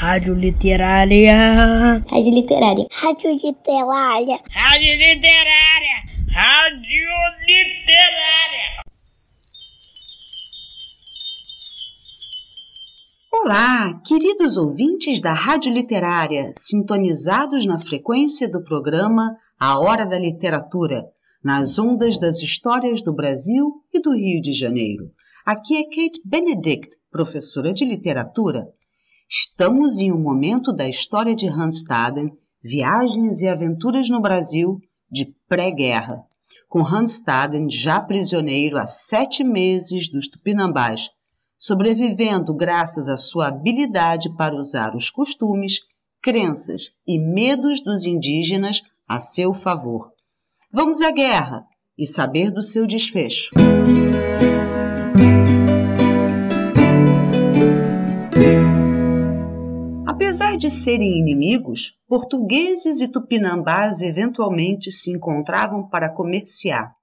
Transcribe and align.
Rádio 0.00 0.32
Literária. 0.32 1.36
Rádio 2.10 2.32
Literária. 2.32 2.86
Rádio 2.90 3.32
Literária. 3.32 4.40
Rádio 4.48 4.96
Literária. 4.96 5.96
Rádio 6.32 7.10
Literária. 7.46 8.82
Olá, 13.30 14.00
queridos 14.02 14.56
ouvintes 14.56 15.20
da 15.20 15.34
Rádio 15.34 15.70
Literária, 15.70 16.50
sintonizados 16.56 17.66
na 17.66 17.78
frequência 17.78 18.50
do 18.50 18.64
programa 18.64 19.36
A 19.60 19.78
Hora 19.78 20.06
da 20.06 20.18
Literatura, 20.18 21.02
nas 21.44 21.78
ondas 21.78 22.16
das 22.16 22.42
histórias 22.42 23.02
do 23.02 23.12
Brasil 23.14 23.82
e 23.92 24.00
do 24.00 24.14
Rio 24.14 24.40
de 24.40 24.52
Janeiro. 24.52 25.10
Aqui 25.44 25.76
é 25.76 25.84
Kate 25.84 26.22
Benedict, 26.24 26.96
professora 27.10 27.74
de 27.74 27.84
literatura. 27.84 28.66
Estamos 29.32 29.98
em 29.98 30.10
um 30.10 30.20
momento 30.20 30.72
da 30.72 30.88
história 30.88 31.36
de 31.36 31.46
Hans 31.46 31.76
Staden, 31.76 32.36
viagens 32.60 33.40
e 33.40 33.46
aventuras 33.46 34.10
no 34.10 34.20
Brasil 34.20 34.80
de 35.08 35.24
pré-guerra. 35.48 36.24
Com 36.68 36.84
Hans 36.84 37.12
Staden 37.12 37.70
já 37.70 38.00
prisioneiro 38.00 38.76
há 38.76 38.88
sete 38.88 39.44
meses 39.44 40.10
dos 40.10 40.26
Tupinambás, 40.26 41.10
sobrevivendo 41.56 42.52
graças 42.52 43.08
à 43.08 43.16
sua 43.16 43.46
habilidade 43.46 44.34
para 44.36 44.56
usar 44.56 44.96
os 44.96 45.10
costumes, 45.10 45.78
crenças 46.20 46.86
e 47.06 47.16
medos 47.16 47.80
dos 47.82 48.06
indígenas 48.06 48.82
a 49.06 49.20
seu 49.20 49.54
favor. 49.54 50.10
Vamos 50.72 51.00
à 51.00 51.12
guerra 51.12 51.62
e 51.96 52.04
saber 52.04 52.50
do 52.50 52.64
seu 52.64 52.84
desfecho. 52.84 53.52
De 60.60 60.68
serem 60.68 61.18
inimigos, 61.18 61.94
portugueses 62.06 63.00
e 63.00 63.08
tupinambás 63.08 64.02
eventualmente 64.02 64.92
se 64.92 65.10
encontravam 65.10 65.88
para 65.88 66.10
comerciar. 66.10 66.94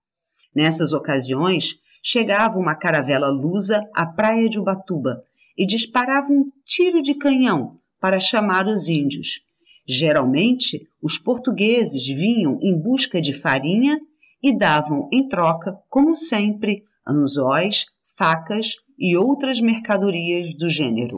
Nessas 0.54 0.94
ocasiões, 0.94 1.76
chegava 2.04 2.60
uma 2.60 2.76
caravela 2.76 3.30
lusa 3.30 3.84
à 3.96 4.06
praia 4.06 4.48
de 4.48 4.60
Ubatuba 4.60 5.24
e 5.58 5.66
disparava 5.66 6.28
um 6.28 6.52
tiro 6.64 7.02
de 7.02 7.16
canhão 7.16 7.76
para 8.00 8.20
chamar 8.20 8.68
os 8.68 8.90
índios. 8.90 9.40
Geralmente, 9.88 10.88
os 11.02 11.18
portugueses 11.18 12.06
vinham 12.06 12.60
em 12.62 12.80
busca 12.80 13.20
de 13.20 13.34
farinha 13.34 14.00
e 14.40 14.56
davam 14.56 15.10
em 15.12 15.28
troca, 15.28 15.76
como 15.90 16.16
sempre, 16.16 16.84
anzóis, 17.08 17.88
facas 18.16 18.76
e 19.00 19.18
outras 19.18 19.60
mercadorias 19.60 20.54
do 20.54 20.70
gênero. 20.70 21.18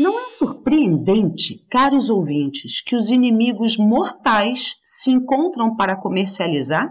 Não 0.00 0.18
é 0.18 0.30
surpreendente, 0.30 1.62
caros 1.68 2.08
ouvintes, 2.08 2.80
que 2.80 2.96
os 2.96 3.10
inimigos 3.10 3.76
mortais 3.76 4.76
se 4.82 5.10
encontram 5.10 5.76
para 5.76 5.94
comercializar? 5.94 6.90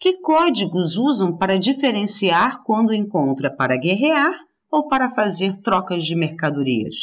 Que 0.00 0.14
códigos 0.14 0.96
usam 0.96 1.38
para 1.38 1.60
diferenciar 1.60 2.64
quando 2.64 2.92
encontra 2.92 3.54
para 3.54 3.76
guerrear 3.76 4.34
ou 4.68 4.88
para 4.88 5.08
fazer 5.08 5.58
trocas 5.62 6.04
de 6.04 6.16
mercadorias? 6.16 6.96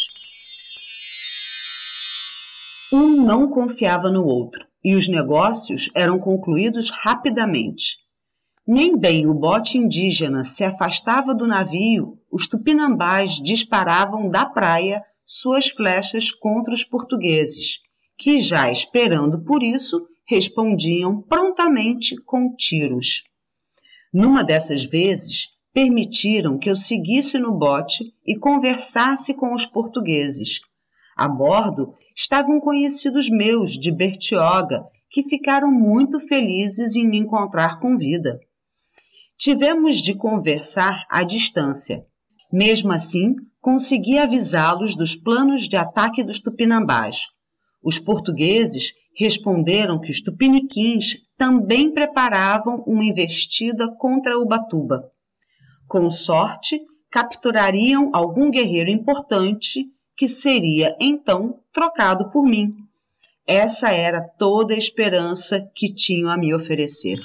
Um 2.91 3.23
não 3.23 3.49
confiava 3.49 4.11
no 4.11 4.25
outro 4.25 4.67
e 4.83 4.95
os 4.95 5.07
negócios 5.07 5.89
eram 5.95 6.19
concluídos 6.19 6.89
rapidamente. 6.89 7.99
Nem 8.67 8.97
bem 8.97 9.25
o 9.25 9.33
bote 9.33 9.77
indígena 9.77 10.43
se 10.43 10.65
afastava 10.65 11.33
do 11.33 11.47
navio, 11.47 12.19
os 12.29 12.49
tupinambás 12.49 13.35
disparavam 13.35 14.27
da 14.27 14.45
praia 14.45 15.01
suas 15.27 15.67
flechas 15.67 16.31
contra 16.31 16.73
os 16.73 16.83
portugueses, 16.83 17.81
que 18.17 18.39
já 18.39 18.71
esperando 18.71 19.43
por 19.43 19.61
isso, 19.61 20.07
respondiam 20.25 21.21
prontamente 21.21 22.15
com 22.23 22.55
tiros. 22.55 23.23
Numa 24.13 24.43
dessas 24.43 24.83
vezes, 24.83 25.49
permitiram 25.73 26.57
que 26.57 26.69
eu 26.69 26.75
seguisse 26.75 27.37
no 27.37 27.51
bote 27.59 28.11
e 28.25 28.35
conversasse 28.35 29.33
com 29.33 29.53
os 29.53 29.65
portugueses, 29.65 30.61
a 31.17 31.27
bordo 31.27 31.95
estavam 32.15 32.59
conhecidos 32.59 33.27
meus 33.27 33.71
de 33.71 33.91
Bertioga, 33.91 34.85
que 35.09 35.23
ficaram 35.23 35.71
muito 35.71 36.19
felizes 36.19 36.95
em 36.95 37.07
me 37.07 37.17
encontrar 37.17 37.79
com 37.79 37.97
vida. 37.97 38.39
Tivemos 39.35 39.97
de 39.97 40.13
conversar 40.13 41.07
à 41.09 41.23
distância. 41.23 42.05
Mesmo 42.51 42.91
assim, 42.91 43.35
consegui 43.59 44.17
avisá-los 44.17 44.95
dos 44.95 45.15
planos 45.15 45.67
de 45.67 45.75
ataque 45.75 46.23
dos 46.23 46.39
tupinambás. 46.39 47.23
Os 47.83 47.99
portugueses 47.99 48.93
responderam 49.17 49.99
que 49.99 50.11
os 50.11 50.21
tupiniquins 50.21 51.17
também 51.37 51.91
preparavam 51.91 52.83
uma 52.87 53.03
investida 53.03 53.87
contra 53.97 54.39
Ubatuba. 54.39 55.03
Com 55.87 56.09
sorte, 56.09 56.79
capturariam 57.11 58.11
algum 58.13 58.51
guerreiro 58.51 58.89
importante 58.89 59.85
que 60.15 60.27
seria 60.27 60.95
então 60.99 61.59
trocado 61.73 62.31
por 62.31 62.43
mim. 62.43 62.73
Essa 63.45 63.91
era 63.91 64.21
toda 64.37 64.73
a 64.73 64.77
esperança 64.77 65.59
que 65.75 65.93
tinham 65.93 66.29
a 66.29 66.37
me 66.37 66.53
oferecer. 66.53 67.17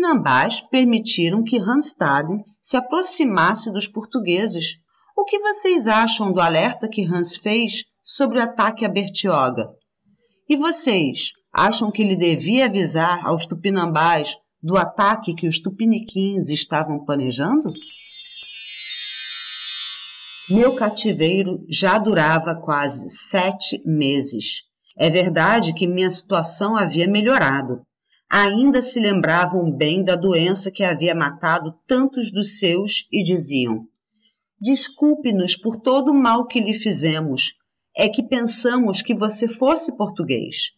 Tupinambás 0.00 0.62
permitiram 0.62 1.44
que 1.44 1.58
Hanstaden 1.58 2.42
se 2.58 2.74
aproximasse 2.74 3.70
dos 3.70 3.86
portugueses. 3.86 4.76
O 5.14 5.26
que 5.26 5.38
vocês 5.38 5.86
acham 5.86 6.32
do 6.32 6.40
alerta 6.40 6.88
que 6.88 7.04
Hans 7.04 7.36
fez 7.36 7.84
sobre 8.02 8.38
o 8.38 8.42
ataque 8.42 8.86
a 8.86 8.88
Bertioga? 8.88 9.68
E 10.48 10.56
vocês 10.56 11.32
acham 11.52 11.90
que 11.90 12.00
ele 12.00 12.16
devia 12.16 12.64
avisar 12.64 13.26
aos 13.26 13.46
tupinambás 13.46 14.38
do 14.62 14.78
ataque 14.78 15.34
que 15.34 15.46
os 15.46 15.60
tupiniquins 15.60 16.48
estavam 16.48 17.04
planejando? 17.04 17.70
Meu 20.48 20.76
cativeiro 20.76 21.62
já 21.68 21.98
durava 21.98 22.54
quase 22.54 23.10
sete 23.10 23.82
meses. 23.84 24.62
É 24.96 25.10
verdade 25.10 25.74
que 25.74 25.86
minha 25.86 26.10
situação 26.10 26.74
havia 26.74 27.06
melhorado. 27.06 27.82
Ainda 28.32 28.80
se 28.80 29.00
lembravam 29.00 29.72
bem 29.72 30.04
da 30.04 30.14
doença 30.14 30.70
que 30.70 30.84
havia 30.84 31.16
matado 31.16 31.74
tantos 31.84 32.30
dos 32.30 32.60
seus 32.60 33.08
e 33.10 33.24
diziam: 33.24 33.88
Desculpe-nos 34.60 35.56
por 35.56 35.80
todo 35.80 36.12
o 36.12 36.14
mal 36.14 36.46
que 36.46 36.60
lhe 36.60 36.72
fizemos. 36.72 37.54
É 37.96 38.08
que 38.08 38.22
pensamos 38.22 39.02
que 39.02 39.16
você 39.16 39.48
fosse 39.48 39.96
português. 39.96 40.70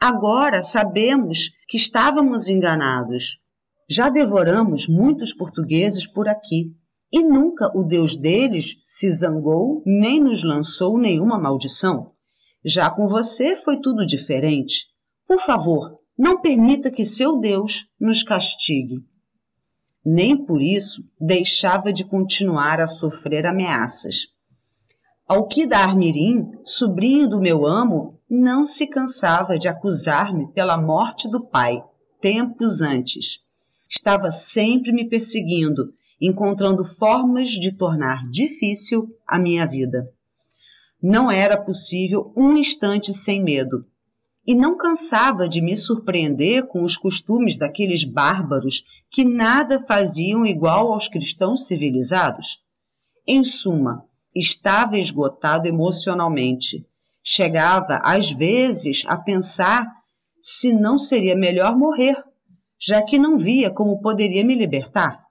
Agora 0.00 0.62
sabemos 0.62 1.50
que 1.68 1.76
estávamos 1.76 2.48
enganados. 2.48 3.38
Já 3.86 4.08
devoramos 4.08 4.88
muitos 4.88 5.34
portugueses 5.34 6.06
por 6.06 6.26
aqui 6.26 6.74
e 7.12 7.22
nunca 7.22 7.70
o 7.76 7.84
Deus 7.84 8.16
deles 8.16 8.76
se 8.82 9.10
zangou 9.10 9.82
nem 9.84 10.18
nos 10.22 10.42
lançou 10.42 10.98
nenhuma 10.98 11.38
maldição. 11.38 12.12
Já 12.64 12.88
com 12.88 13.08
você 13.08 13.54
foi 13.56 13.78
tudo 13.78 14.06
diferente. 14.06 14.86
Por 15.28 15.38
favor, 15.40 16.00
não 16.16 16.40
permita 16.40 16.90
que 16.90 17.04
seu 17.04 17.38
Deus 17.38 17.86
nos 18.00 18.22
castigue. 18.22 19.04
Nem 20.04 20.36
por 20.36 20.60
isso 20.60 21.02
deixava 21.20 21.92
de 21.92 22.04
continuar 22.04 22.80
a 22.80 22.86
sofrer 22.86 23.46
ameaças. 23.46 24.28
Alquida 25.26 25.78
Armirim, 25.78 26.52
sobrinho 26.64 27.28
do 27.28 27.40
meu 27.40 27.66
amo, 27.66 28.20
não 28.28 28.66
se 28.66 28.86
cansava 28.86 29.58
de 29.58 29.68
acusar-me 29.68 30.52
pela 30.52 30.76
morte 30.76 31.28
do 31.28 31.40
pai, 31.40 31.82
tempos 32.20 32.82
antes. 32.82 33.40
Estava 33.88 34.30
sempre 34.30 34.92
me 34.92 35.08
perseguindo 35.08 35.94
encontrando 36.20 36.84
formas 36.84 37.50
de 37.50 37.72
tornar 37.72 38.28
difícil 38.30 39.06
a 39.26 39.38
minha 39.38 39.66
vida. 39.66 40.10
Não 41.02 41.30
era 41.30 41.56
possível 41.56 42.32
um 42.36 42.56
instante 42.56 43.12
sem 43.12 43.42
medo, 43.42 43.84
e 44.46 44.54
não 44.54 44.76
cansava 44.76 45.48
de 45.48 45.60
me 45.60 45.76
surpreender 45.76 46.66
com 46.66 46.82
os 46.82 46.96
costumes 46.96 47.56
daqueles 47.56 48.04
bárbaros 48.04 48.84
que 49.10 49.24
nada 49.24 49.80
faziam 49.80 50.44
igual 50.44 50.92
aos 50.92 51.08
cristãos 51.08 51.66
civilizados. 51.66 52.60
Em 53.26 53.42
suma, 53.42 54.04
estava 54.34 54.98
esgotado 54.98 55.66
emocionalmente. 55.66 56.86
Chegava, 57.22 58.00
às 58.02 58.30
vezes, 58.30 59.02
a 59.06 59.16
pensar 59.16 59.86
se 60.40 60.72
não 60.72 60.98
seria 60.98 61.34
melhor 61.34 61.76
morrer, 61.76 62.22
já 62.78 63.02
que 63.02 63.18
não 63.18 63.38
via 63.38 63.70
como 63.70 64.00
poderia 64.00 64.44
me 64.44 64.54
libertar 64.54 65.24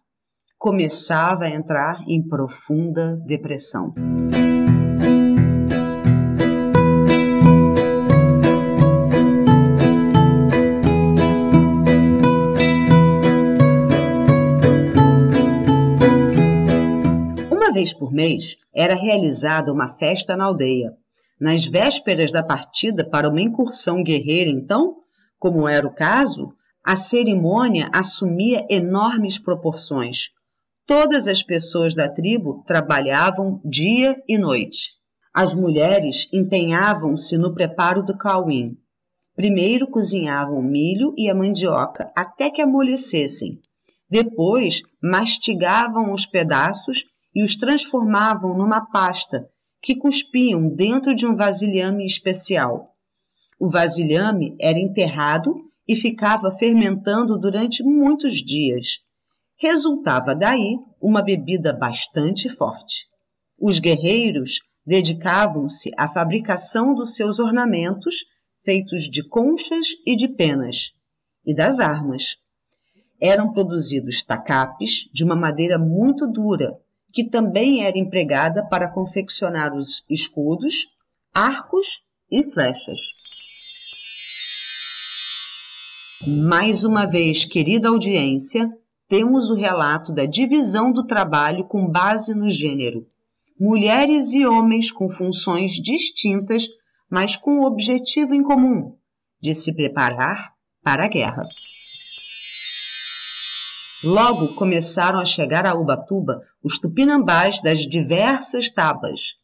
começava 0.63 1.44
a 1.44 1.50
entrar 1.50 2.00
em 2.07 2.25
profunda 2.25 3.18
depressão. 3.18 3.94
Vez 17.84 17.92
por 17.92 18.14
mês 18.14 18.56
era 18.74 18.96
realizada 18.96 19.74
uma 19.74 19.88
festa 19.88 20.38
na 20.38 20.46
aldeia. 20.46 20.94
Nas 21.40 21.66
vésperas 21.66 22.32
da 22.32 22.42
partida 22.42 23.04
para 23.04 23.28
uma 23.28 23.42
incursão 23.42 24.02
guerreira, 24.02 24.50
então, 24.50 24.96
como 25.38 25.68
era 25.68 25.86
o 25.86 25.94
caso, 25.94 26.54
a 26.82 26.96
cerimônia 26.96 27.90
assumia 27.94 28.66
enormes 28.70 29.38
proporções. 29.38 30.30
Todas 30.86 31.28
as 31.28 31.44
pessoas 31.44 31.94
da 31.94 32.08
tribo 32.08 32.64
trabalhavam 32.66 33.60
dia 33.66 34.16
e 34.28 34.38
noite. 34.38 34.92
As 35.34 35.54
mulheres 35.54 36.30
empenhavam-se 36.32 37.38
no 37.38 37.54
preparo 37.54 38.02
do 38.02 38.18
cauim. 38.18 38.78
Primeiro 39.36 39.88
cozinhavam 39.88 40.60
o 40.60 40.64
milho 40.64 41.14
e 41.18 41.30
a 41.30 41.36
mandioca 41.36 42.12
até 42.16 42.50
que 42.50 42.62
amolecessem. 42.62 43.60
Depois 44.10 44.84
mastigavam 45.02 46.14
os 46.14 46.26
pedaços 46.26 47.04
e 47.34 47.44
os 47.44 47.56
transformavam 47.56 48.56
numa 48.56 48.82
pasta 48.86 49.50
que 49.82 49.96
cuspiam 49.96 50.70
dentro 50.70 51.14
de 51.14 51.28
um 51.28 51.36
vasilhame 51.36 52.06
especial. 52.06 52.96
O 53.60 53.70
vasilhame 53.70 54.56
era 54.60 54.80
enterrado 54.80 55.56
e 55.88 55.96
ficava 55.96 56.52
fermentando 56.52 57.38
durante 57.38 57.84
muitos 57.84 58.36
dias. 58.36 59.00
Resultava 59.58 60.34
daí 60.34 60.78
uma 61.02 61.22
bebida 61.22 61.74
bastante 61.74 62.50
forte. 62.50 63.08
Os 63.60 63.80
guerreiros 63.80 64.60
dedicavam-se 64.86 65.92
à 65.98 66.08
fabricação 66.08 66.94
dos 66.94 67.16
seus 67.16 67.40
ornamentos, 67.40 68.26
feitos 68.64 69.04
de 69.04 69.28
conchas 69.28 69.88
e 70.06 70.16
de 70.16 70.28
penas, 70.28 70.94
e 71.46 71.54
das 71.56 71.80
armas. 71.80 72.38
Eram 73.22 73.54
produzidos 73.54 74.24
tacapes 74.24 75.10
de 75.14 75.24
uma 75.24 75.36
madeira 75.36 75.78
muito 75.78 76.28
dura, 76.28 76.78
que 77.13 77.24
também 77.24 77.86
era 77.86 77.98
empregada 77.98 78.68
para 78.68 78.89
confeccionar 78.89 79.74
os 79.75 80.04
escudos, 80.10 80.88
arcos 81.31 82.01
e 82.30 82.44
flechas. 82.44 83.00
Mais 86.25 86.83
uma 86.83 87.06
vez, 87.06 87.45
querida 87.45 87.89
audiência, 87.89 88.68
temos 89.07 89.51
o 89.51 89.56
relato 89.56 90.12
da 90.12 90.25
divisão 90.25 90.92
do 90.92 91.06
trabalho 91.06 91.65
com 91.65 91.88
base 91.88 92.33
no 92.33 92.50
gênero. 92.50 93.06
Mulheres 93.60 94.33
e 94.33 94.44
homens 94.45 94.92
com 94.92 95.07
funções 95.07 95.74
distintas, 95.74 96.68
mas 97.10 97.36
com 97.36 97.60
o 97.60 97.65
objetivo 97.65 98.33
em 98.33 98.42
comum 98.42 98.98
de 99.39 99.54
se 99.54 99.75
preparar 99.75 100.54
para 100.81 101.06
a 101.06 101.07
guerra. 101.07 101.45
Logo 104.04 104.54
começaram 104.56 105.18
a 105.18 105.24
chegar 105.24 105.66
a 105.66 105.74
Ubatuba 105.74 106.42
os 106.62 106.78
tupinambás 106.78 107.62
das 107.62 107.88
diversas 107.88 108.70
tabas, 108.70 109.36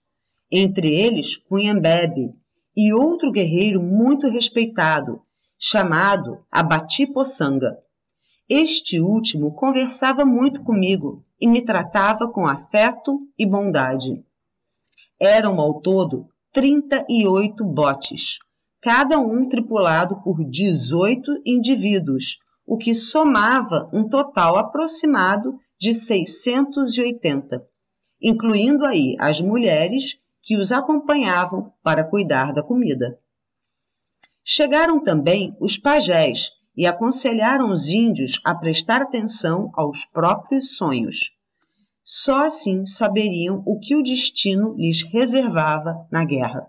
entre 0.51 0.93
eles 0.93 1.37
Cunhambebe 1.37 2.31
e 2.75 2.93
outro 2.93 3.31
guerreiro 3.31 3.81
muito 3.81 4.27
respeitado, 4.27 5.21
chamado 5.57 6.43
Abati 6.51 7.07
Poçanga. 7.07 7.77
Este 8.49 8.99
último 8.99 9.53
conversava 9.53 10.25
muito 10.25 10.61
comigo 10.61 11.23
e 11.39 11.47
me 11.47 11.61
tratava 11.61 12.27
com 12.27 12.45
afeto 12.45 13.17
e 13.37 13.45
bondade. 13.45 14.21
Eram 15.17 15.61
ao 15.61 15.79
todo 15.79 16.27
38 16.51 17.63
botes, 17.63 18.39
cada 18.81 19.17
um 19.19 19.47
tripulado 19.47 20.21
por 20.21 20.43
18 20.43 21.43
indivíduos, 21.45 22.39
o 22.69 22.77
que 22.77 22.93
somava 22.93 23.89
um 23.91 24.07
total 24.07 24.55
aproximado 24.55 25.59
de 25.75 25.91
680, 25.91 27.63
incluindo 28.21 28.85
aí 28.85 29.15
as 29.19 29.41
mulheres 29.41 30.19
que 30.43 30.55
os 30.55 30.71
acompanhavam 30.71 31.73
para 31.81 32.03
cuidar 32.03 32.53
da 32.53 32.61
comida. 32.61 33.17
Chegaram 34.45 35.03
também 35.03 35.57
os 35.59 35.77
pajés 35.77 36.51
e 36.77 36.85
aconselharam 36.85 37.71
os 37.71 37.87
índios 37.87 38.39
a 38.45 38.53
prestar 38.53 39.01
atenção 39.01 39.71
aos 39.73 40.05
próprios 40.05 40.77
sonhos. 40.77 41.17
Só 42.03 42.45
assim 42.45 42.85
saberiam 42.85 43.63
o 43.65 43.79
que 43.79 43.95
o 43.95 44.03
destino 44.03 44.75
lhes 44.75 45.01
reservava 45.01 46.07
na 46.11 46.23
guerra. 46.23 46.67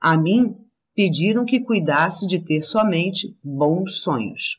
A 0.00 0.16
mim, 0.16 0.56
pediram 0.96 1.44
que 1.44 1.60
cuidasse 1.60 2.26
de 2.26 2.40
ter 2.40 2.62
somente 2.62 3.36
bons 3.42 4.00
sonhos. 4.00 4.58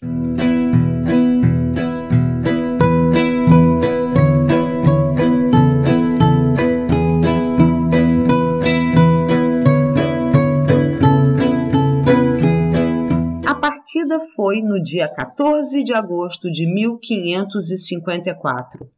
Foi 14.19 14.62
no 14.62 14.81
dia 14.81 15.07
14 15.07 15.83
de 15.83 15.94
agosto 15.94 16.51
de 16.51 16.65
1554. 16.65 18.89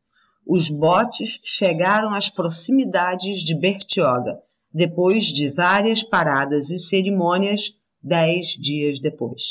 Os 0.45 0.69
botes 0.69 1.39
chegaram 1.43 2.13
às 2.13 2.29
proximidades 2.29 3.41
de 3.41 3.59
Bertioga, 3.59 4.39
depois 4.73 5.25
de 5.25 5.49
várias 5.49 6.03
paradas 6.03 6.69
e 6.69 6.77
cerimônias, 6.77 7.73
dez 8.03 8.49
dias 8.49 8.99
depois. 8.99 9.41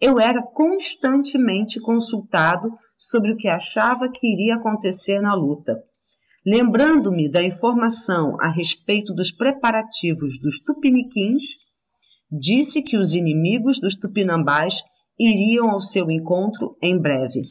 Eu 0.00 0.20
era 0.20 0.42
constantemente 0.42 1.80
consultado 1.80 2.72
sobre 2.96 3.32
o 3.32 3.36
que 3.36 3.48
achava 3.48 4.10
que 4.10 4.26
iria 4.26 4.56
acontecer 4.56 5.20
na 5.20 5.34
luta. 5.34 5.82
Lembrando-me 6.46 7.28
da 7.28 7.42
informação 7.42 8.36
a 8.38 8.48
respeito 8.48 9.14
dos 9.14 9.32
preparativos 9.32 10.38
dos 10.38 10.60
tupiniquins, 10.60 11.63
disse 12.38 12.82
que 12.82 12.96
os 12.96 13.14
inimigos 13.14 13.78
dos 13.78 13.96
tupinambás 13.96 14.82
iriam 15.18 15.70
ao 15.70 15.80
seu 15.80 16.10
encontro 16.10 16.76
em 16.82 16.98
breve. 16.98 17.46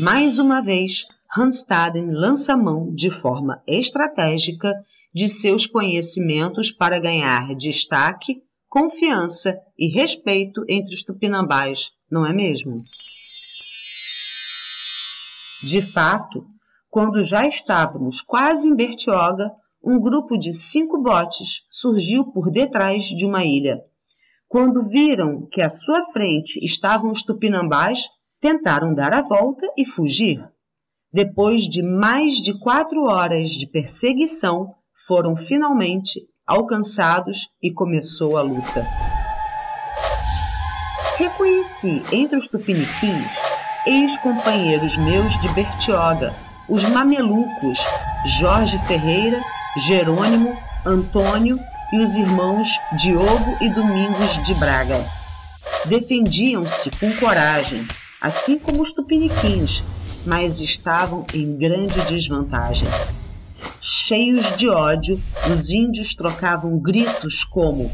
Mais 0.00 0.38
uma 0.38 0.60
vez, 0.60 1.06
Hanstaden 1.36 2.10
lança 2.10 2.56
mão 2.56 2.92
de 2.92 3.10
forma 3.10 3.62
estratégica 3.66 4.72
de 5.12 5.28
seus 5.28 5.66
conhecimentos 5.66 6.70
para 6.70 7.00
ganhar 7.00 7.54
destaque, 7.54 8.42
confiança 8.68 9.56
e 9.78 9.88
respeito 9.88 10.64
entre 10.68 10.94
os 10.94 11.04
tupinambás, 11.04 11.90
não 12.10 12.26
é 12.26 12.32
mesmo? 12.32 12.82
De 15.62 15.80
fato, 15.80 16.44
quando 16.90 17.22
já 17.22 17.46
estávamos 17.46 18.20
quase 18.20 18.68
em 18.68 18.74
Bertioga, 18.74 19.50
um 19.84 20.00
grupo 20.00 20.38
de 20.38 20.52
cinco 20.52 21.02
botes 21.02 21.62
surgiu 21.70 22.24
por 22.32 22.50
detrás 22.50 23.04
de 23.04 23.26
uma 23.26 23.44
ilha. 23.44 23.80
Quando 24.48 24.88
viram 24.88 25.46
que 25.50 25.60
à 25.60 25.68
sua 25.68 26.02
frente 26.04 26.58
estavam 26.64 27.10
os 27.10 27.22
tupinambás, 27.22 28.04
tentaram 28.40 28.94
dar 28.94 29.12
a 29.12 29.22
volta 29.22 29.66
e 29.76 29.84
fugir. 29.84 30.42
Depois 31.12 31.64
de 31.64 31.82
mais 31.82 32.36
de 32.36 32.58
quatro 32.58 33.04
horas 33.04 33.50
de 33.50 33.66
perseguição, 33.66 34.74
foram 35.06 35.36
finalmente 35.36 36.20
alcançados 36.46 37.48
e 37.62 37.72
começou 37.72 38.36
a 38.36 38.42
luta. 38.42 38.86
Reconheci 41.16 42.02
entre 42.12 42.36
os 42.36 42.48
tupiniquins 42.48 43.30
ex-companheiros 43.86 44.96
meus 44.96 45.38
de 45.40 45.48
Bertioga, 45.50 46.34
os 46.68 46.82
mamelucos 46.84 47.78
Jorge 48.38 48.78
Ferreira, 48.86 49.40
Jerônimo, 49.76 50.56
Antônio 50.86 51.58
e 51.92 51.98
os 51.98 52.16
irmãos 52.16 52.68
Diogo 52.96 53.56
e 53.60 53.68
Domingos 53.68 54.40
de 54.44 54.54
Braga. 54.54 55.04
Defendiam-se 55.86 56.90
com 56.92 57.14
coragem, 57.16 57.86
assim 58.20 58.56
como 58.58 58.82
os 58.82 58.92
tupiniquins, 58.92 59.82
mas 60.24 60.60
estavam 60.60 61.26
em 61.34 61.56
grande 61.56 62.00
desvantagem. 62.04 62.88
Cheios 63.80 64.52
de 64.52 64.68
ódio, 64.68 65.20
os 65.50 65.70
índios 65.70 66.14
trocavam 66.14 66.78
gritos 66.78 67.42
como: 67.42 67.92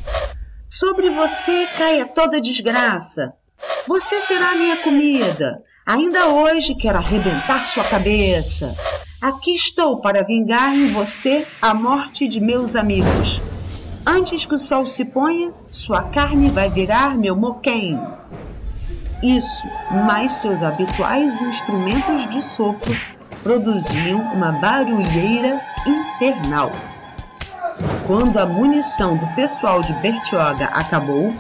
Sobre 0.69 1.09
você 1.11 1.67
caia 1.79 2.07
toda 2.07 2.41
desgraça! 2.41 3.33
Você 3.89 4.21
será 4.21 4.55
minha 4.55 4.77
comida! 4.83 5.63
Ainda 5.87 6.29
hoje 6.29 6.75
quero 6.75 6.99
arrebentar 6.99 7.65
sua 7.65 7.89
cabeça! 7.89 8.77
Aqui 9.21 9.55
estou 9.55 9.99
para 9.99 10.25
vingar 10.25 10.75
em 10.75 10.87
você 10.93 11.47
a 11.61 11.75
morte 11.75 12.27
de 12.27 12.41
meus 12.41 12.75
amigos. 12.75 13.43
Antes 14.07 14.47
que 14.47 14.55
o 14.55 14.59
sol 14.59 14.87
se 14.87 15.05
ponha, 15.05 15.53
sua 15.69 16.05
carne 16.05 16.49
vai 16.49 16.71
virar 16.71 17.19
meu 17.19 17.37
moquém. 17.37 18.01
Isso, 19.23 19.67
mais 20.07 20.33
seus 20.33 20.63
habituais 20.63 21.39
instrumentos 21.43 22.29
de 22.29 22.41
sopro, 22.41 22.97
produziam 23.43 24.21
uma 24.33 24.53
barulheira 24.53 25.61
infernal. 25.87 26.73
Quando 28.07 28.39
a 28.39 28.47
munição 28.47 29.19
do 29.19 29.27
pessoal 29.35 29.83
de 29.83 29.93
Bertioga 29.95 30.65
acabou, 30.73 31.35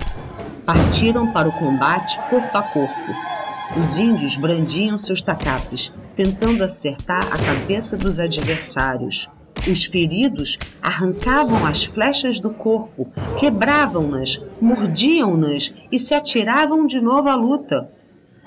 partiram 0.66 1.32
para 1.32 1.48
o 1.48 1.52
combate 1.52 2.20
corpo 2.28 2.58
a 2.58 2.62
corpo. 2.62 3.29
Os 3.76 3.98
índios 3.98 4.36
brandiam 4.36 4.98
seus 4.98 5.22
tacapes, 5.22 5.92
tentando 6.16 6.64
acertar 6.64 7.24
a 7.32 7.38
cabeça 7.38 7.96
dos 7.96 8.18
adversários. 8.18 9.28
Os 9.70 9.84
feridos 9.84 10.58
arrancavam 10.82 11.64
as 11.64 11.84
flechas 11.84 12.40
do 12.40 12.50
corpo, 12.50 13.12
quebravam-nas, 13.38 14.40
mordiam-nas 14.60 15.72
e 15.92 15.98
se 15.98 16.14
atiravam 16.14 16.84
de 16.84 17.00
novo 17.00 17.28
à 17.28 17.36
luta. 17.36 17.88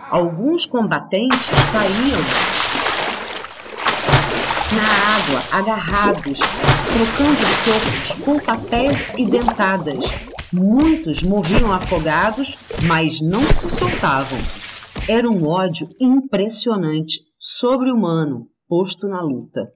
Alguns 0.10 0.66
combatentes 0.66 1.48
caíam 1.72 2.20
na 4.76 4.84
água, 5.16 5.44
agarrados, 5.52 6.40
trocando 6.40 7.38
corpos 7.64 8.26
com 8.26 8.40
papéis 8.40 9.12
e 9.18 9.26
dentadas. 9.26 10.04
Muitos 10.52 11.24
morriam 11.24 11.72
afogados, 11.72 12.58
mas 12.84 13.22
não 13.22 13.42
se 13.42 13.70
soltavam. 13.70 14.40
Era 15.06 15.30
um 15.30 15.46
ódio 15.46 15.90
impressionante, 16.00 17.20
sobre-humano, 17.38 18.48
posto 18.70 19.06
na 19.06 19.22
luta. 19.22 19.70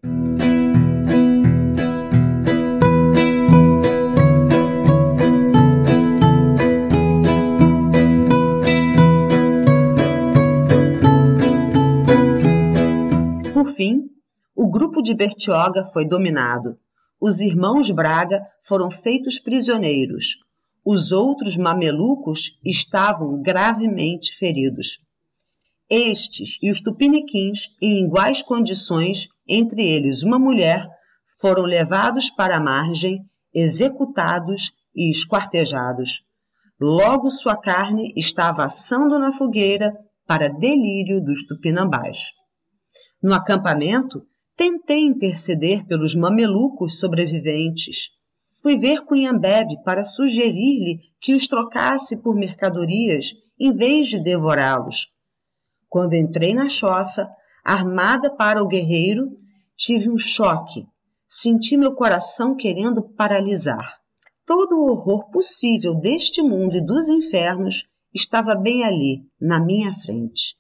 Por 13.54 13.74
fim, 13.74 14.10
o 14.56 14.72
grupo 14.72 15.02
de 15.02 15.14
Bertioga 15.14 15.84
foi 15.84 16.06
dominado. 16.06 16.78
Os 17.20 17.42
irmãos 17.42 17.92
Braga 17.92 18.42
foram 18.62 18.90
feitos 18.90 19.40
prisioneiros. 19.40 20.38
Os 20.86 21.12
outros 21.12 21.58
mamelucos 21.58 22.58
estavam 22.64 23.42
gravemente 23.42 24.34
feridos. 24.38 25.06
Estes 25.90 26.58
e 26.62 26.70
os 26.70 26.82
tupiniquins, 26.82 27.70
em 27.82 28.06
iguais 28.06 28.42
condições, 28.42 29.30
entre 29.48 29.88
eles 29.88 30.22
uma 30.22 30.38
mulher, 30.38 30.86
foram 31.40 31.64
levados 31.64 32.30
para 32.30 32.58
a 32.58 32.60
margem, 32.60 33.24
executados 33.54 34.74
e 34.94 35.10
esquartejados. 35.10 36.26
Logo 36.80 37.32
sua 37.32 37.56
carne 37.56 38.14
estava 38.18 38.66
assando 38.66 39.18
na 39.18 39.32
fogueira 39.32 39.94
para 40.28 40.50
delírio 40.50 41.24
dos 41.24 41.46
tupinambás. 41.46 42.32
No 43.24 43.34
acampamento, 43.34 44.24
tentei 44.58 45.06
interceder 45.06 45.86
pelos 45.86 46.14
mamelucos 46.16 47.00
sobreviventes. 47.00 48.10
Fui 48.62 48.78
ver 48.78 49.06
Cunhambebe 49.06 49.82
para 49.86 50.04
sugerir-lhe 50.04 51.00
que 51.22 51.34
os 51.34 51.48
trocasse 51.48 52.22
por 52.22 52.36
mercadorias 52.36 53.32
em 53.58 53.72
vez 53.72 54.08
de 54.08 54.22
devorá-los. 54.22 55.08
Quando 55.90 56.14
entrei 56.16 56.54
na 56.54 56.68
choça, 56.68 57.30
armada 57.64 58.30
para 58.30 58.62
o 58.62 58.68
guerreiro, 58.68 59.38
tive 59.76 60.10
um 60.10 60.18
choque. 60.18 60.86
Senti 61.28 61.78
meu 61.78 61.94
coração 61.96 62.56
querendo 62.56 63.02
paralisar. 63.02 63.98
Todo 64.46 64.78
o 64.78 64.92
horror 64.92 65.30
possível 65.30 65.96
deste 65.96 66.42
mundo 66.42 66.78
e 66.78 66.86
dos 66.86 67.10
infernos 67.10 67.84
estava 68.14 68.56
bem 68.56 68.84
ali, 68.84 69.22
na 69.40 69.60
minha 69.60 69.94
frente. 69.94 70.56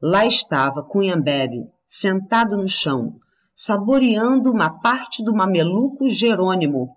Lá 0.00 0.26
estava 0.26 0.82
Cunhambebe, 0.82 1.66
sentado 1.86 2.56
no 2.56 2.68
chão, 2.68 3.18
saboreando 3.54 4.50
uma 4.50 4.80
parte 4.80 5.24
do 5.24 5.34
mameluco 5.34 6.08
Jerônimo. 6.08 6.96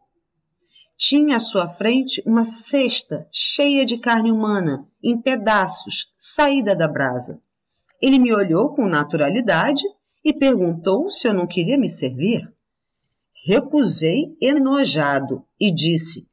Tinha 0.98 1.38
à 1.38 1.40
sua 1.40 1.68
frente 1.68 2.22
uma 2.26 2.44
cesta 2.44 3.28
cheia 3.32 3.86
de 3.86 3.98
carne 3.98 4.32
humana, 4.32 4.86
em 5.02 5.22
pedaços, 5.22 6.08
saída 6.18 6.76
da 6.76 6.88
brasa. 6.88 7.42
Ele 8.01 8.18
me 8.18 8.34
olhou 8.34 8.74
com 8.74 8.88
naturalidade 8.88 9.84
e 10.24 10.34
perguntou 10.34 11.10
se 11.12 11.27
eu 11.27 11.34
não 11.34 11.46
queria 11.46 11.77
me 11.77 11.89
servir. 11.89 12.41
Recusei 13.46 14.36
enojado 14.41 15.46
e 15.60 15.72
disse: 15.72 16.27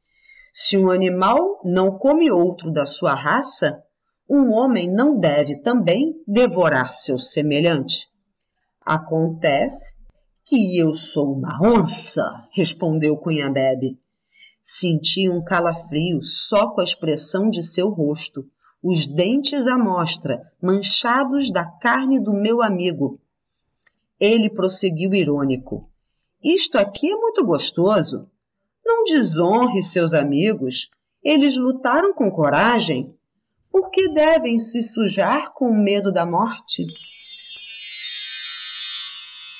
Se 0.51 0.77
um 0.77 0.89
animal 0.89 1.61
não 1.63 1.97
come 1.97 2.31
outro 2.31 2.71
da 2.71 2.85
sua 2.85 3.13
raça, 3.13 3.81
um 4.29 4.51
homem 4.51 4.89
não 4.89 5.17
deve 5.17 5.57
também 5.61 6.21
devorar 6.27 6.93
seu 6.93 7.17
semelhante. 7.17 8.07
Acontece 8.81 9.95
que 10.45 10.77
eu 10.77 10.93
sou 10.93 11.33
uma 11.33 11.59
onça, 11.61 12.23
respondeu 12.53 13.17
Cunhabebe. 13.17 13.99
Senti 14.61 15.29
um 15.29 15.43
calafrio 15.43 16.21
só 16.23 16.69
com 16.69 16.81
a 16.81 16.83
expressão 16.83 17.49
de 17.49 17.63
seu 17.63 17.89
rosto 17.89 18.45
os 18.81 19.07
dentes 19.07 19.67
à 19.67 19.77
mostra, 19.77 20.41
manchados 20.61 21.51
da 21.51 21.65
carne 21.65 22.19
do 22.19 22.33
meu 22.33 22.61
amigo. 22.61 23.19
Ele 24.19 24.49
prosseguiu 24.49 25.13
irônico. 25.13 25.89
Isto 26.43 26.77
aqui 26.77 27.11
é 27.11 27.15
muito 27.15 27.43
gostoso. 27.45 28.29
Não 28.85 29.03
desonre 29.03 29.81
seus 29.81 30.13
amigos. 30.13 30.89
Eles 31.23 31.57
lutaram 31.57 32.13
com 32.13 32.31
coragem. 32.31 33.13
Por 33.71 33.89
que 33.89 34.07
devem 34.09 34.57
se 34.59 34.81
sujar 34.81 35.53
com 35.53 35.73
medo 35.73 36.11
da 36.11 36.25
morte? 36.25 36.85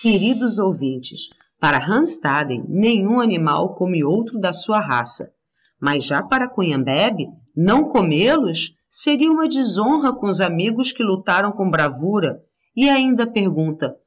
Queridos 0.02 0.58
ouvintes, 0.58 1.28
para 1.60 1.84
Hanstaden, 1.84 2.64
nenhum 2.70 3.20
animal 3.20 3.76
come 3.76 4.04
outro 4.04 4.40
da 4.40 4.54
sua 4.54 4.80
raça. 4.80 5.34
Mas 5.80 6.06
já 6.06 6.24
para 6.24 6.48
Cunhambebe, 6.48 7.28
não 7.56 7.90
comê-los 7.90 8.77
seria 8.90 9.32
uma 9.32 9.48
desonra 9.48 10.14
com 10.14 10.28
os 10.28 10.40
amigos 10.40 10.92
que 10.92 11.04
lutaram 11.04 11.52
com 11.52 11.70
bravura. 11.70 12.44
E 12.76 12.90
ainda 12.90 13.26
pergunta: 13.26 13.98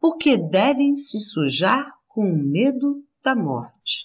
por 0.00 0.18
que 0.18 0.36
devem 0.36 0.96
se 0.96 1.20
sujar 1.20 1.92
com 2.08 2.32
medo 2.32 3.02
da 3.22 3.34
morte? 3.34 4.04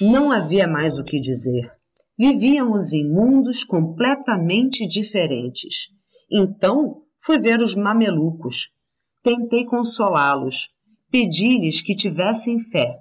Não 0.00 0.32
havia 0.32 0.66
mais 0.66 0.98
o 0.98 1.04
que 1.04 1.20
dizer. 1.20 1.72
Vivíamos 2.18 2.92
em 2.92 3.08
mundos 3.08 3.64
completamente 3.64 4.86
diferentes. 4.86 5.88
Então 6.30 7.02
fui 7.20 7.38
ver 7.38 7.60
os 7.60 7.74
mamelucos. 7.74 8.70
Tentei 9.22 9.64
consolá-los. 9.64 10.70
Pedi-lhes 11.10 11.80
que 11.80 11.94
tivessem 11.94 12.58
fé. 12.58 12.98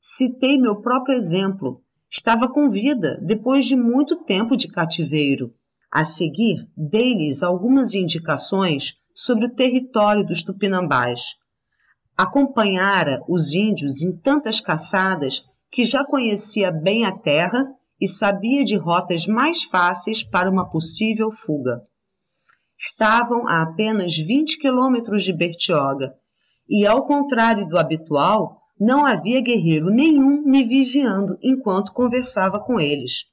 Citei 0.00 0.58
meu 0.58 0.80
próprio 0.80 1.14
exemplo 1.14 1.81
estava 2.12 2.46
com 2.46 2.68
vida 2.68 3.18
depois 3.22 3.64
de 3.64 3.74
muito 3.74 4.16
tempo 4.24 4.54
de 4.54 4.68
cativeiro. 4.68 5.54
A 5.90 6.04
seguir, 6.04 6.68
dei-lhes 6.76 7.42
algumas 7.42 7.94
indicações 7.94 8.98
sobre 9.14 9.46
o 9.46 9.54
território 9.54 10.22
dos 10.22 10.42
tupinambás. 10.42 11.36
Acompanhara 12.14 13.22
os 13.26 13.54
índios 13.54 14.02
em 14.02 14.14
tantas 14.14 14.60
caçadas 14.60 15.42
que 15.70 15.86
já 15.86 16.04
conhecia 16.04 16.70
bem 16.70 17.06
a 17.06 17.16
terra 17.16 17.66
e 17.98 18.06
sabia 18.06 18.62
de 18.62 18.76
rotas 18.76 19.26
mais 19.26 19.64
fáceis 19.64 20.22
para 20.22 20.50
uma 20.50 20.68
possível 20.68 21.30
fuga. 21.30 21.82
Estavam 22.78 23.48
a 23.48 23.62
apenas 23.62 24.14
20 24.14 24.58
quilômetros 24.58 25.24
de 25.24 25.32
Bertioga 25.32 26.14
e, 26.68 26.86
ao 26.86 27.06
contrário 27.06 27.66
do 27.66 27.78
habitual, 27.78 28.61
não 28.84 29.06
havia 29.06 29.40
guerreiro 29.40 29.90
nenhum 29.90 30.42
me 30.42 30.64
vigiando 30.64 31.38
enquanto 31.40 31.92
conversava 31.92 32.58
com 32.58 32.80
eles. 32.80 33.26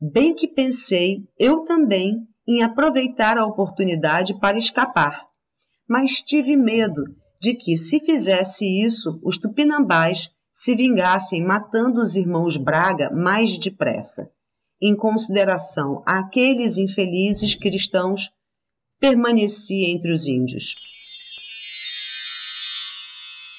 Bem 0.00 0.32
que 0.32 0.46
pensei, 0.46 1.24
eu 1.36 1.64
também, 1.64 2.24
em 2.46 2.62
aproveitar 2.62 3.36
a 3.36 3.44
oportunidade 3.44 4.38
para 4.38 4.56
escapar. 4.56 5.26
Mas 5.88 6.22
tive 6.22 6.56
medo 6.56 7.02
de 7.40 7.52
que, 7.52 7.76
se 7.76 7.98
fizesse 7.98 8.64
isso, 8.64 9.20
os 9.24 9.38
tupinambás 9.38 10.30
se 10.52 10.72
vingassem 10.76 11.44
matando 11.44 12.00
os 12.00 12.14
irmãos 12.14 12.56
Braga 12.56 13.10
mais 13.10 13.58
depressa. 13.58 14.30
Em 14.80 14.94
consideração 14.94 16.00
àqueles 16.06 16.76
infelizes 16.76 17.56
cristãos, 17.56 18.30
permaneci 19.00 19.84
entre 19.84 20.12
os 20.12 20.28
índios. 20.28 21.01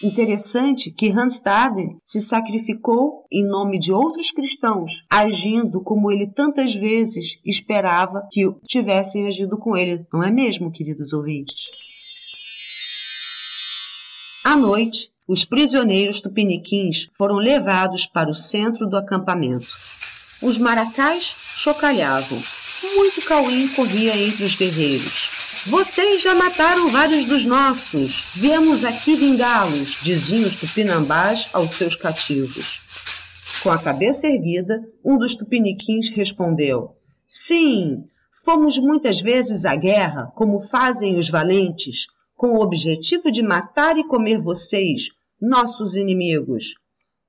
Interessante 0.04 0.92
que 0.92 1.10
Hanstaden 1.10 1.98
se 2.04 2.20
sacrificou 2.20 3.24
em 3.32 3.48
nome 3.48 3.80
de 3.80 3.94
outros 3.94 4.32
cristãos, 4.32 5.06
agindo 5.10 5.82
como 5.82 6.12
ele 6.12 6.28
tantas 6.28 6.76
vezes 6.76 7.40
esperava 7.46 8.28
que 8.30 8.44
tivessem 8.68 9.26
agido 9.28 9.58
com 9.58 9.78
ele, 9.78 10.06
não 10.12 10.22
é 10.22 10.30
mesmo, 10.30 10.70
queridos 10.70 11.14
ouvintes? 11.14 11.68
À 14.44 14.58
noite, 14.58 15.10
os 15.26 15.46
prisioneiros 15.46 16.20
tupiniquins 16.20 17.08
foram 17.18 17.36
levados 17.36 18.06
para 18.06 18.30
o 18.30 18.36
centro 18.36 18.90
do 18.90 18.98
acampamento. 18.98 19.68
Os 20.42 20.58
maracás 20.58 21.24
chocalhavam. 21.62 22.38
Muito 22.98 23.26
cauim 23.26 23.68
corria 23.70 24.18
entre 24.18 24.44
os 24.44 24.58
guerreiros. 24.58 25.23
Vocês 25.68 26.22
já 26.22 26.36
mataram 26.36 26.90
vários 26.90 27.28
dos 27.28 27.46
nossos. 27.46 28.32
Viemos 28.36 28.84
aqui 28.84 29.16
vingá-los, 29.16 30.04
diziam 30.04 30.42
os 30.42 30.60
tupinambás 30.60 31.50
aos 31.54 31.76
seus 31.76 31.96
cativos. 31.96 33.62
Com 33.64 33.72
a 33.72 33.82
cabeça 33.82 34.28
erguida, 34.28 34.82
um 35.04 35.18
dos 35.18 35.36
tupiniquins 35.36 36.10
respondeu: 36.10 36.98
Sim, 37.26 38.04
Fomos 38.44 38.78
muitas 38.78 39.22
vezes 39.22 39.64
à 39.64 39.74
guerra, 39.74 40.30
como 40.36 40.60
fazem 40.60 41.18
os 41.18 41.30
valentes, 41.30 42.08
com 42.36 42.50
o 42.50 42.62
objetivo 42.62 43.32
de 43.32 43.42
matar 43.42 43.98
e 43.98 44.06
comer 44.06 44.38
vocês, 44.38 45.08
nossos 45.42 45.96
inimigos. 45.96 46.74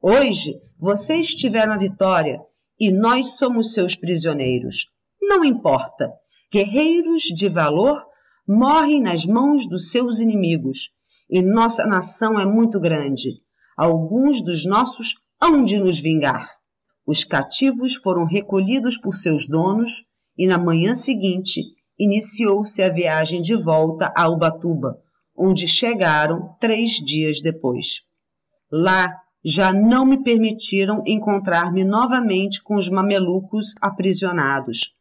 Hoje 0.02 0.60
vocês 0.76 1.28
tiveram 1.28 1.72
a 1.72 1.78
vitória 1.78 2.40
e 2.80 2.90
nós 2.90 3.36
somos 3.36 3.72
seus 3.72 3.94
prisioneiros. 3.94 4.88
Não 5.22 5.44
importa. 5.44 6.12
Guerreiros 6.52 7.22
de 7.22 7.48
valor 7.48 8.04
morrem 8.46 9.00
nas 9.00 9.24
mãos 9.24 9.68
dos 9.68 9.90
seus 9.90 10.18
inimigos 10.18 10.90
e 11.30 11.40
nossa 11.40 11.86
nação 11.86 12.38
é 12.38 12.44
muito 12.44 12.78
grande. 12.78 13.40
Alguns 13.76 14.42
dos 14.42 14.64
nossos 14.66 15.14
hão 15.40 15.64
de 15.64 15.78
nos 15.78 15.98
vingar. 15.98 16.50
Os 17.06 17.24
cativos 17.24 17.94
foram 17.94 18.24
recolhidos 18.24 18.96
por 18.96 19.14
seus 19.14 19.46
donos 19.46 20.04
e 20.38 20.46
na 20.46 20.58
manhã 20.58 20.94
seguinte 20.94 21.62
iniciou-se 21.98 22.82
a 22.82 22.88
viagem 22.88 23.40
de 23.40 23.54
volta 23.54 24.12
a 24.16 24.28
Ubatuba, 24.28 24.98
onde 25.36 25.66
chegaram 25.66 26.54
três 26.60 26.92
dias 26.92 27.40
depois. 27.40 28.02
Lá 28.70 29.14
já 29.44 29.72
não 29.72 30.06
me 30.06 30.22
permitiram 30.22 31.02
encontrar-me 31.06 31.84
novamente 31.84 32.62
com 32.62 32.76
os 32.76 32.88
mamelucos 32.88 33.74
aprisionados. 33.80 34.94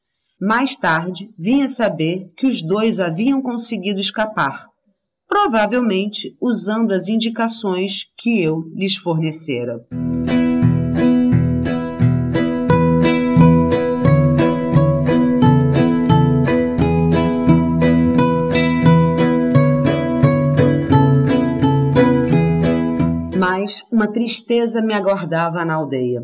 Mais 0.45 0.75
tarde, 0.75 1.33
vim 1.39 1.61
a 1.61 1.69
saber 1.69 2.29
que 2.35 2.45
os 2.45 2.61
dois 2.61 2.99
haviam 2.99 3.41
conseguido 3.41 4.01
escapar, 4.01 4.67
provavelmente 5.25 6.35
usando 6.41 6.91
as 6.91 7.07
indicações 7.07 8.11
que 8.17 8.43
eu 8.43 8.59
lhes 8.75 8.97
fornecera. 8.97 9.77
Mas 23.39 23.81
uma 23.89 24.11
tristeza 24.11 24.81
me 24.81 24.93
aguardava 24.93 25.63
na 25.63 25.75
aldeia. 25.75 26.19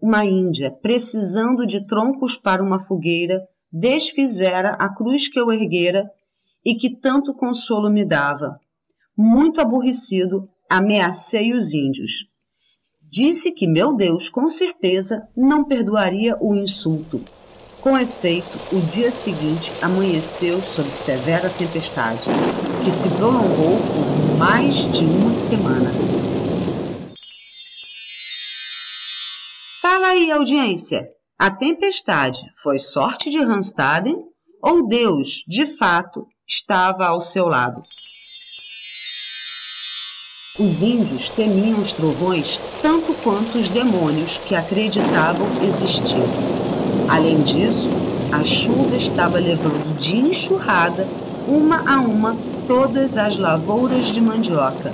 Uma 0.00 0.24
índia, 0.24 0.70
precisando 0.70 1.66
de 1.66 1.86
troncos 1.86 2.38
para 2.38 2.62
uma 2.62 2.80
fogueira, 2.80 3.42
desfizera 3.72 4.70
a 4.70 4.88
cruz 4.88 5.28
que 5.28 5.38
eu 5.38 5.52
erguera 5.52 6.10
e 6.64 6.74
que 6.74 7.00
tanto 7.00 7.34
consolo 7.34 7.90
me 7.90 8.04
dava. 8.04 8.58
Muito 9.16 9.60
aborrecido, 9.60 10.48
ameacei 10.68 11.52
os 11.54 11.72
índios. 11.72 12.26
Disse 13.10 13.52
que 13.52 13.66
meu 13.66 13.96
Deus, 13.96 14.28
com 14.28 14.50
certeza, 14.50 15.26
não 15.36 15.64
perdoaria 15.64 16.36
o 16.40 16.54
insulto. 16.54 17.20
Com 17.80 17.96
efeito, 17.96 18.58
o 18.72 18.80
dia 18.80 19.10
seguinte 19.10 19.72
amanheceu 19.80 20.60
sob 20.60 20.90
severa 20.90 21.48
tempestade, 21.48 22.28
que 22.84 22.92
se 22.92 23.08
prolongou 23.16 23.78
por 23.78 24.38
mais 24.38 24.74
de 24.92 25.04
uma 25.04 25.32
semana. 25.32 25.90
Fala 29.80 30.08
aí, 30.08 30.30
audiência. 30.30 31.17
A 31.40 31.52
tempestade 31.52 32.50
foi 32.60 32.80
sorte 32.80 33.30
de 33.30 33.38
Hanstaden 33.38 34.16
ou 34.60 34.88
Deus, 34.88 35.44
de 35.46 35.66
fato, 35.66 36.26
estava 36.44 37.06
ao 37.06 37.20
seu 37.20 37.46
lado? 37.46 37.80
Os 40.58 40.82
índios 40.82 41.30
temiam 41.30 41.80
os 41.80 41.92
trovões 41.92 42.58
tanto 42.82 43.14
quanto 43.22 43.56
os 43.56 43.70
demônios 43.70 44.36
que 44.38 44.56
acreditavam 44.56 45.46
existir. 45.62 46.24
Além 47.08 47.40
disso, 47.44 47.88
a 48.32 48.42
chuva 48.42 48.96
estava 48.96 49.38
levando 49.38 49.96
de 49.96 50.16
enxurrada, 50.16 51.06
uma 51.46 51.88
a 51.88 52.00
uma, 52.00 52.36
todas 52.66 53.16
as 53.16 53.36
lavouras 53.36 54.06
de 54.06 54.20
mandioca. 54.20 54.92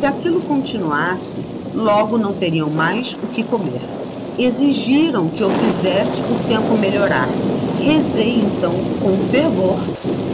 Se 0.00 0.06
aquilo 0.06 0.42
continuasse, 0.42 1.40
logo 1.72 2.18
não 2.18 2.34
teriam 2.34 2.68
mais 2.68 3.12
o 3.12 3.28
que 3.28 3.44
comer 3.44 4.02
exigiram 4.38 5.28
que 5.28 5.42
eu 5.42 5.50
fizesse 5.50 6.20
o 6.20 6.48
tempo 6.48 6.78
melhorar. 6.78 7.26
Rezei 7.80 8.36
então 8.36 8.72
com 9.02 9.30
fervor, 9.30 9.78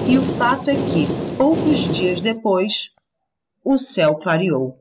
e 0.08 0.18
o 0.18 0.22
fato 0.22 0.70
é 0.70 0.74
que, 0.74 1.06
poucos 1.36 1.80
dias 1.94 2.20
depois, 2.20 2.90
o 3.64 3.78
céu 3.78 4.16
clareou. 4.16 4.78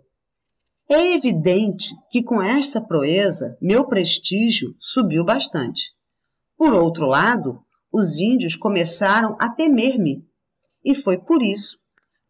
É 0.89 1.13
evidente 1.13 1.93
que 2.10 2.23
com 2.23 2.41
esta 2.41 2.80
proeza 2.80 3.58
meu 3.62 3.86
prestígio 3.86 4.75
subiu 4.80 5.25
bastante. 5.25 5.91
Por 6.58 6.73
outro 6.73 7.06
lado, 7.06 7.62
os 7.91 8.17
índios 8.19 8.56
começaram 8.56 9.36
a 9.39 9.49
temer-me, 9.49 10.25
e 10.84 10.95
foi 10.95 11.17
por 11.17 11.41
isso, 11.41 11.77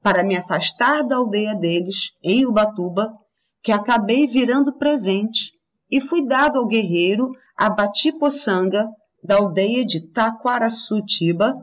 para 0.01 0.23
me 0.23 0.35
afastar 0.35 1.03
da 1.03 1.17
aldeia 1.17 1.53
deles, 1.53 2.11
em 2.23 2.45
Ubatuba, 2.45 3.13
que 3.61 3.71
acabei 3.71 4.25
virando 4.25 4.73
presente 4.73 5.56
e 5.89 6.01
fui 6.01 6.25
dado 6.27 6.59
ao 6.59 6.67
guerreiro 6.67 7.31
Abati 7.55 8.11
Poçanga, 8.11 8.87
da 9.23 9.37
aldeia 9.37 9.85
de 9.85 10.01
Taquaraçutiba, 10.11 11.55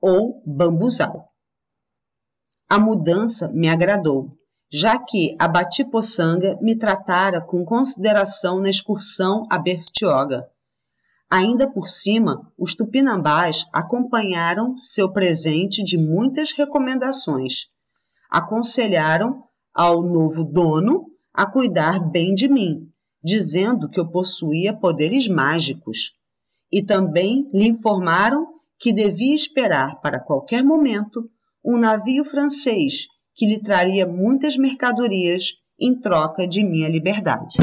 ou 0.00 0.42
Bambuzal. 0.46 1.30
A 2.68 2.78
mudança 2.78 3.50
me 3.52 3.68
agradou, 3.68 4.28
já 4.72 4.98
que 4.98 5.34
Abati 5.38 5.84
Poçanga 5.84 6.58
me 6.60 6.78
tratara 6.78 7.40
com 7.40 7.64
consideração 7.64 8.60
na 8.60 8.70
excursão 8.70 9.46
a 9.50 9.58
Bertioga. 9.58 10.48
Ainda 11.28 11.70
por 11.70 11.88
cima, 11.88 12.50
os 12.58 12.74
tupinambás 12.74 13.64
acompanharam 13.72 14.76
seu 14.78 15.12
presente 15.12 15.82
de 15.84 15.96
muitas 15.96 16.52
recomendações. 16.52 17.68
Aconselharam 18.28 19.44
ao 19.72 20.02
novo 20.02 20.44
dono 20.44 21.06
a 21.32 21.46
cuidar 21.46 22.00
bem 22.10 22.34
de 22.34 22.48
mim, 22.48 22.90
dizendo 23.22 23.88
que 23.88 24.00
eu 24.00 24.08
possuía 24.08 24.72
poderes 24.72 25.28
mágicos, 25.28 26.12
e 26.72 26.82
também 26.82 27.48
lhe 27.52 27.68
informaram 27.68 28.46
que 28.78 28.92
devia 28.92 29.34
esperar 29.34 30.00
para 30.00 30.20
qualquer 30.20 30.64
momento 30.64 31.28
um 31.64 31.78
navio 31.78 32.24
francês 32.24 33.06
que 33.34 33.46
lhe 33.46 33.58
traria 33.58 34.06
muitas 34.06 34.56
mercadorias 34.56 35.54
em 35.78 35.98
troca 35.98 36.46
de 36.46 36.62
minha 36.62 36.88
liberdade. 36.88 37.56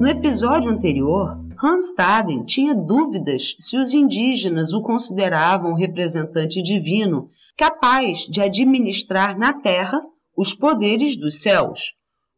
No 0.00 0.08
episódio 0.08 0.70
anterior, 0.70 1.45
Hans 1.62 1.90
Staden 1.90 2.44
tinha 2.44 2.74
dúvidas 2.74 3.56
se 3.58 3.78
os 3.78 3.94
indígenas 3.94 4.72
o 4.72 4.82
consideravam 4.82 5.74
representante 5.74 6.60
divino 6.60 7.30
capaz 7.56 8.26
de 8.28 8.40
administrar 8.42 9.38
na 9.38 9.52
terra 9.52 10.02
os 10.36 10.52
poderes 10.52 11.16
dos 11.16 11.40
céus, 11.40 11.94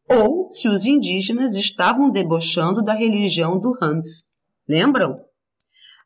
ou 0.08 0.50
se 0.50 0.68
os 0.68 0.86
indígenas 0.86 1.56
estavam 1.56 2.10
debochando 2.10 2.82
da 2.82 2.94
religião 2.94 3.58
do 3.58 3.76
Hans. 3.82 4.24
Lembram? 4.68 5.16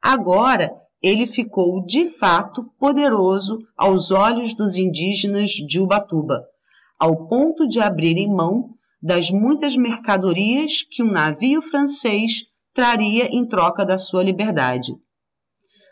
Agora 0.01 0.75
ele 1.03 1.27
ficou 1.27 1.85
de 1.85 2.09
fato 2.09 2.65
poderoso 2.79 3.59
aos 3.77 4.11
olhos 4.11 4.55
dos 4.55 4.77
indígenas 4.77 5.51
de 5.51 5.81
Ubatuba, 5.81 6.47
ao 6.99 7.27
ponto 7.27 7.69
de 7.69 7.81
abrirem 7.81 8.29
mão 8.29 8.71
das 9.03 9.31
muitas 9.31 9.77
mercadorias 9.77 10.83
que 10.89 11.03
um 11.03 11.11
navio 11.11 11.61
francês 11.61 12.47
traria 12.73 13.27
em 13.27 13.47
troca 13.47 13.85
da 13.85 13.99
sua 13.99 14.23
liberdade. 14.23 14.93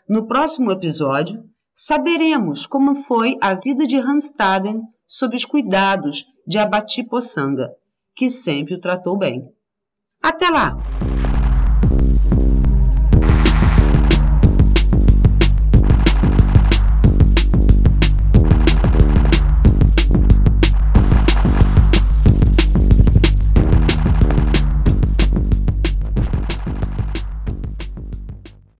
No 0.07 0.27
próximo 0.27 0.71
episódio, 0.71 1.39
saberemos 1.73 2.65
como 2.67 2.95
foi 2.95 3.37
a 3.41 3.53
vida 3.53 3.85
de 3.85 3.97
Hanstaden 3.97 4.81
sob 5.05 5.35
os 5.35 5.45
cuidados 5.45 6.25
de 6.45 6.57
Abati 6.57 7.03
Poçanga, 7.03 7.69
que 8.15 8.29
sempre 8.29 8.75
o 8.75 8.79
tratou 8.79 9.17
bem. 9.17 9.47
Até 10.21 10.49
lá! 10.49 10.77